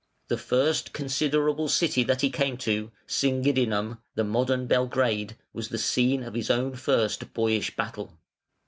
The 0.29 0.37
first 0.39 0.93
considerable 0.93 1.67
city 1.67 2.01
that 2.05 2.21
he 2.21 2.31
came 2.31 2.57
to, 2.57 2.89
Singidunum 3.05 3.99
(the 4.15 4.23
modern 4.23 4.65
Belgrade), 4.65 5.37
was 5.53 5.69
the 5.69 5.77
scene 5.77 6.23
of 6.23 6.33
his 6.33 6.49
own 6.49 6.73
first 6.73 7.35
boyish 7.35 7.75
battle. 7.75 8.17